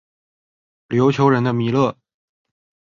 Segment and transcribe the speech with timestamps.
[0.89, 1.95] 琉球人的弥勒。